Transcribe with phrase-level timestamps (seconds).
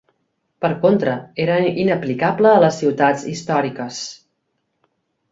[0.63, 1.11] Per contra,
[1.43, 4.01] era inaplicable a les ciutats històriques.